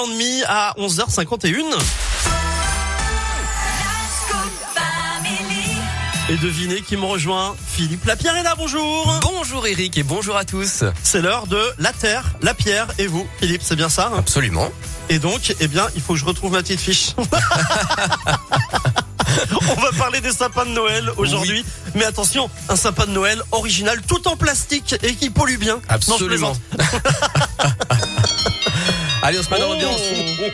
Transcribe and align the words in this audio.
l'an 0.00 0.08
demi 0.08 0.42
à 0.48 0.74
11h51. 0.78 1.62
Et 6.30 6.36
devinez 6.36 6.80
qui 6.80 6.96
me 6.96 7.04
rejoint 7.04 7.54
Philippe 7.66 8.04
Lapierre 8.06 8.36
est 8.36 8.42
là, 8.42 8.54
bonjour 8.56 9.20
Bonjour 9.20 9.66
Eric 9.66 9.98
et 9.98 10.02
bonjour 10.02 10.36
à 10.36 10.44
tous. 10.44 10.84
C'est 11.02 11.20
l'heure 11.20 11.46
de 11.48 11.60
la 11.78 11.92
Terre, 11.92 12.24
la 12.40 12.54
Pierre 12.54 12.86
et 12.98 13.08
vous. 13.08 13.28
Philippe, 13.40 13.62
c'est 13.62 13.76
bien 13.76 13.90
ça 13.90 14.10
hein? 14.12 14.16
Absolument. 14.18 14.70
Et 15.10 15.18
donc, 15.18 15.54
eh 15.60 15.68
bien, 15.68 15.88
il 15.94 16.00
faut 16.00 16.14
que 16.14 16.18
je 16.18 16.24
retrouve 16.24 16.52
ma 16.52 16.62
petite 16.62 16.80
fiche. 16.80 17.10
On 19.76 19.80
va 19.80 19.92
parler 19.98 20.20
des 20.20 20.32
sapins 20.32 20.64
de 20.64 20.70
Noël 20.70 21.10
aujourd'hui. 21.16 21.64
Mais 21.94 22.04
attention, 22.04 22.48
un 22.68 22.76
sapin 22.76 23.06
de 23.06 23.12
Noël 23.12 23.42
original 23.52 24.00
tout 24.06 24.26
en 24.28 24.36
plastique 24.36 24.94
et 25.02 25.14
qui 25.14 25.30
pollue 25.30 25.58
bien. 25.58 25.80
Absolument. 25.88 26.54
Non, 26.78 26.84
je 27.92 28.06
Oh. 29.42 30.46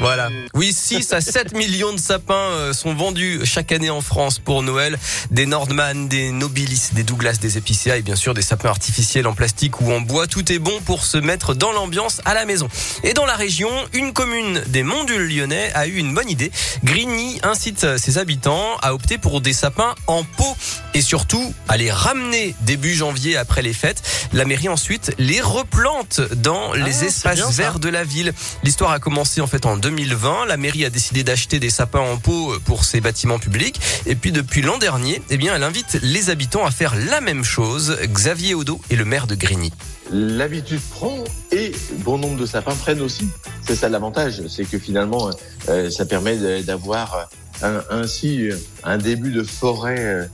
Voilà. 0.00 0.30
Oui, 0.54 0.72
6 0.72 1.12
à 1.12 1.20
7 1.20 1.54
millions 1.56 1.92
de 1.92 1.98
sapins 1.98 2.34
euh, 2.34 2.72
sont 2.72 2.94
vendus 2.94 3.40
chaque 3.44 3.70
année 3.70 3.90
en 3.90 4.00
France 4.00 4.38
pour 4.38 4.62
Noël. 4.62 4.98
Des 5.30 5.44
Nordman, 5.44 6.08
des 6.08 6.30
Nobilis, 6.30 6.90
des 6.92 7.02
Douglas, 7.02 7.38
des 7.40 7.58
Épicéas 7.58 7.96
et 7.96 8.02
bien 8.02 8.16
sûr 8.16 8.32
des 8.32 8.42
sapins 8.42 8.70
artificiels 8.70 9.26
en 9.26 9.34
plastique 9.34 9.80
ou 9.80 9.92
en 9.92 10.00
bois. 10.00 10.26
Tout 10.26 10.50
est 10.50 10.58
bon 10.58 10.80
pour 10.86 11.04
se 11.04 11.18
mettre 11.18 11.54
dans 11.54 11.72
l'ambiance 11.72 12.22
à 12.24 12.32
la 12.32 12.46
maison. 12.46 12.68
Et 13.02 13.12
dans 13.12 13.26
la 13.26 13.36
région, 13.36 13.70
une 13.92 14.12
commune 14.12 14.62
des 14.68 14.82
Monts 14.82 15.04
du 15.04 15.18
Lyonnais 15.18 15.70
a 15.74 15.86
eu 15.86 15.96
une 15.96 16.14
bonne 16.14 16.30
idée. 16.30 16.50
Grigny 16.82 17.40
incite 17.42 17.98
ses 17.98 18.18
habitants 18.18 18.76
à 18.80 18.94
opter 18.94 19.18
pour 19.18 19.42
des 19.42 19.52
sapins 19.52 19.94
en 20.06 20.24
pot 20.24 20.56
et 20.94 21.02
surtout 21.02 21.52
à 21.68 21.76
les 21.76 21.90
ramener 21.90 22.54
début 22.62 22.94
janvier 22.94 23.36
après 23.36 23.62
les 23.62 23.72
fêtes. 23.72 24.02
La 24.32 24.44
mairie 24.44 24.68
ensuite 24.68 25.12
les 25.18 25.40
replante 25.40 26.20
dans 26.36 26.72
les 26.72 26.92
c'est 26.92 27.06
espaces 27.06 27.36
bien, 27.36 27.50
verts 27.50 27.78
de 27.80 27.88
la 27.88 28.04
ville. 28.04 28.32
L'histoire 28.62 28.92
a 28.92 28.98
commencé 29.00 29.40
en 29.40 29.46
fait 29.46 29.66
en 29.66 29.76
2020. 29.76 30.46
La 30.46 30.56
mairie 30.56 30.84
a 30.84 30.90
décidé 30.90 31.24
d'acheter 31.24 31.58
des 31.58 31.70
sapins 31.70 32.00
en 32.00 32.16
pot 32.16 32.54
pour 32.64 32.84
ses 32.84 33.00
bâtiments 33.00 33.38
publics. 33.38 33.80
Et 34.06 34.14
puis 34.14 34.32
depuis 34.32 34.62
l'an 34.62 34.78
dernier, 34.78 35.20
eh 35.30 35.36
bien, 35.36 35.54
elle 35.54 35.62
invite 35.64 35.98
les 36.02 36.30
habitants 36.30 36.64
à 36.64 36.70
faire 36.70 36.94
la 37.10 37.20
même 37.20 37.44
chose. 37.44 37.96
Xavier 38.06 38.54
Odo 38.54 38.80
est 38.90 38.96
le 38.96 39.04
maire 39.04 39.26
de 39.26 39.34
Grigny. 39.34 39.72
L'habitude 40.10 40.80
prend 40.90 41.24
et 41.50 41.72
bon 41.98 42.18
nombre 42.18 42.36
de 42.38 42.46
sapins 42.46 42.74
prennent 42.74 43.00
aussi. 43.00 43.28
C'est 43.66 43.74
ça 43.76 43.88
l'avantage, 43.88 44.42
c'est 44.48 44.64
que 44.64 44.78
finalement, 44.78 45.30
euh, 45.68 45.90
ça 45.90 46.04
permet 46.04 46.36
d'avoir 46.62 47.28
un- 47.62 47.82
ainsi 47.90 48.50
un 48.84 48.98
début 48.98 49.30
de 49.32 49.42
forêt 49.42 49.96
euh, 49.98 50.26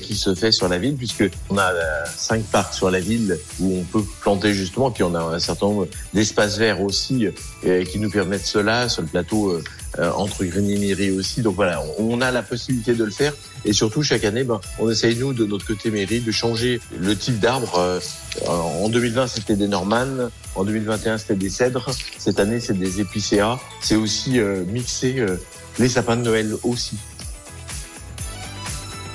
qui 0.00 0.14
se 0.14 0.34
fait 0.34 0.52
sur 0.52 0.68
la 0.68 0.78
ville, 0.78 0.96
puisque 0.96 1.24
on 1.50 1.58
a 1.58 1.72
euh, 1.72 2.04
cinq 2.16 2.42
parcs 2.44 2.74
sur 2.74 2.90
la 2.90 3.00
ville 3.00 3.38
où 3.60 3.78
on 3.78 3.84
peut 3.84 4.04
planter 4.20 4.52
justement, 4.54 4.90
puis 4.90 5.02
on 5.02 5.14
a 5.14 5.20
un 5.20 5.38
certain 5.38 5.66
nombre 5.66 5.88
d'espaces 6.14 6.58
verts 6.58 6.82
aussi 6.82 7.28
euh, 7.64 7.84
qui 7.84 7.98
nous 7.98 8.10
permettent 8.10 8.46
cela 8.46 8.88
sur 8.88 9.02
le 9.02 9.08
plateau 9.08 9.50
euh, 9.50 9.64
euh, 9.98 10.10
entre 10.12 10.44
Grigny 10.44 10.74
et 10.74 10.78
Mairie 10.78 11.10
aussi. 11.10 11.42
Donc 11.42 11.54
voilà, 11.54 11.82
on, 11.98 12.22
a 12.22 12.30
la 12.30 12.42
possibilité 12.42 12.94
de 12.94 13.04
le 13.04 13.10
faire 13.10 13.34
et 13.66 13.74
surtout 13.74 14.02
chaque 14.02 14.24
année, 14.24 14.42
ben, 14.42 14.58
on 14.78 14.90
essaye 14.90 15.16
nous 15.16 15.34
de 15.34 15.44
notre 15.44 15.66
côté 15.66 15.90
mairie 15.90 16.20
de 16.20 16.32
changer 16.32 16.80
le 16.98 17.14
type 17.14 17.38
d'arbre. 17.38 17.78
euh, 17.78 18.00
en 18.48 18.88
2020, 18.88 19.26
c'était 19.26 19.56
des 19.56 19.68
Norman. 19.68 20.30
En 20.54 20.64
2021, 20.64 21.18
c'était 21.18 21.34
des 21.34 21.50
cèdres. 21.50 21.90
Cette 22.16 22.40
année, 22.40 22.58
c'est 22.58 22.78
des 22.78 23.00
épicéas. 23.00 23.58
C'est 23.82 23.96
aussi 23.96 24.38
euh, 24.38 24.64
mixer 24.64 25.18
euh, 25.18 25.36
les 25.78 25.88
sapins 25.90 26.16
de 26.16 26.22
Noël 26.22 26.54
aussi. 26.62 26.96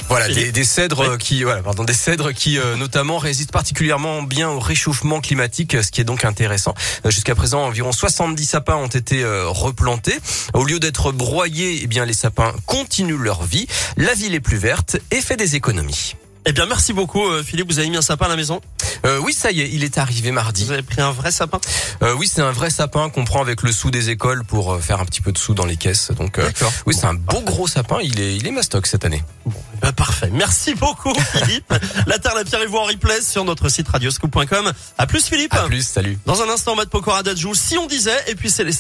Voilà, 0.10 0.30
des, 0.30 0.64
cèdres 0.64 1.06
Oui. 1.12 1.18
qui, 1.18 1.44
voilà, 1.44 1.62
pardon, 1.62 1.84
des 1.84 1.94
cèdres 1.94 2.34
qui 2.34 2.58
euh, 2.58 2.78
notamment 2.78 3.18
résistent 3.18 3.52
particulièrement 3.52 4.24
bien 4.24 4.50
au 4.50 4.60
réchauffement 4.60 5.20
climatique, 5.20 5.76
ce 5.84 5.92
qui 5.92 6.00
est 6.00 6.06
donc 6.06 6.24
intéressant. 6.24 6.74
Euh, 7.06 7.12
Jusqu'à 7.12 7.36
présent, 7.36 7.66
environ 7.66 7.92
70 7.92 8.46
sapins 8.46 8.76
ont 8.76 8.88
été 8.88 9.24
euh, 9.24 9.50
replantés. 9.50 10.18
Au 10.54 10.64
lieu 10.64 10.80
d'être 10.80 11.12
broyés, 11.12 11.82
eh 11.84 11.88
bien, 11.88 12.06
les 12.06 12.14
sapins 12.14 12.54
continuent 12.66 13.22
leur 13.22 13.44
vie. 13.44 13.68
La 13.98 14.14
ville 14.14 14.34
est 14.34 14.40
plus 14.40 14.58
verte 14.58 14.98
et 15.12 15.20
fait 15.20 15.36
des 15.36 15.56
économies. 15.56 16.16
Eh 16.50 16.54
bien, 16.54 16.66
merci 16.66 16.94
beaucoup 16.94 17.28
euh, 17.28 17.44
Philippe. 17.44 17.68
Vous 17.70 17.80
avez 17.80 17.90
mis 17.90 17.98
un 17.98 18.02
sapin 18.02 18.28
à 18.28 18.30
la 18.30 18.38
maison? 18.38 18.62
Euh, 19.06 19.20
oui, 19.20 19.34
ça 19.34 19.52
y 19.52 19.62
est, 19.62 19.70
il 19.72 19.84
est 19.84 19.98
arrivé 19.98 20.32
mardi. 20.32 20.66
Vous 20.66 20.72
avez 20.72 20.84
pris 20.84 21.02
un 21.02 21.12
vrai 21.12 21.32
sapin? 21.32 21.60
Euh, 22.04 22.14
oui, 22.18 22.30
c'est 22.32 22.42
un 22.42 22.52
vrai 22.52 22.70
sapin 22.70 23.10
qu'on 23.10 23.26
prend 23.26 23.42
avec 23.42 23.62
le 23.64 23.72
sou 23.72 23.92
des 23.92 24.10
écoles 24.10 24.44
pour 24.44 24.74
euh, 24.74 24.80
faire 24.80 25.00
un 25.00 25.06
petit 25.06 25.22
peu 25.22 25.32
de 25.32 25.38
sous 25.38 25.54
dans 25.54 25.66
les 25.66 25.78
caisses. 25.78 26.12
Donc, 26.12 26.40
euh, 26.40 26.50
oui, 26.86 26.94
c'est 26.94 27.06
un 27.06 27.14
beau 27.14 27.42
gros 27.42 27.68
sapin. 27.68 27.98
Il 28.02 28.20
est, 28.20 28.36
il 28.36 28.48
est 28.48 28.52
mastoc 28.52 28.88
cette 28.88 29.06
année. 29.06 29.24
Eh 29.46 29.50
ben, 29.82 29.92
Parfait. 29.92 30.30
Merci 30.32 30.76
beaucoup 30.76 31.14
Philippe. 31.34 31.74
la 32.06 32.20
Terre, 32.20 32.36
la 32.36 32.44
Pierre 32.44 32.62
et 32.62 32.68
vous 32.68 32.78
en 32.78 32.84
replay 32.84 33.22
sur 33.22 33.46
notre 33.46 33.70
site 33.70 33.88
radioscoop.com. 33.88 34.72
À 34.98 35.08
plus 35.08 35.26
Philippe. 35.26 35.54
À 35.54 35.64
plus, 35.64 35.86
salut. 35.86 36.18
Dans 36.26 36.42
un 36.42 36.50
instant, 36.50 36.76
Matt 36.76 36.90
Pokora 36.90 37.22
joue 37.36 37.56
si 37.56 37.78
on 37.78 37.88
disait, 37.88 38.18
et 38.28 38.36
puis 38.36 38.50
c'est 38.50 38.64
les. 38.64 38.74